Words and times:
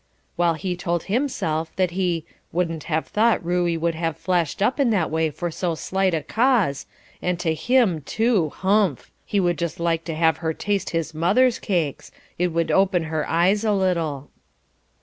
While 0.35 0.55
he 0.55 0.75
told 0.75 1.03
himself 1.03 1.71
that 1.75 1.91
he 1.91 2.25
"wouldn't 2.51 2.85
have 2.85 3.05
thought 3.05 3.45
Ruey 3.45 3.77
would 3.77 3.93
have 3.93 4.17
flashed 4.17 4.59
up 4.59 4.79
in 4.79 4.89
that 4.89 5.11
way 5.11 5.29
for 5.29 5.51
so 5.51 5.75
slight 5.75 6.15
a 6.15 6.23
cause, 6.23 6.87
and 7.21 7.39
to 7.39 7.53
him, 7.53 8.01
too, 8.01 8.49
humph! 8.49 9.11
He 9.27 9.39
would 9.39 9.59
just 9.59 9.79
like 9.79 10.03
to 10.05 10.15
have 10.15 10.37
her 10.37 10.55
taste 10.55 10.89
his 10.89 11.13
mother's 11.13 11.59
cakes; 11.59 12.09
it 12.39 12.47
would 12.47 12.71
open 12.71 13.03
her 13.13 13.29
eyes 13.29 13.63
a 13.63 13.73
little." 13.73 14.31